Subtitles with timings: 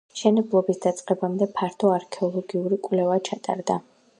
[0.13, 3.79] მშენებლობის დაწყებამდე ფართო არქეოლოგიური კვლევა ჩატარდა.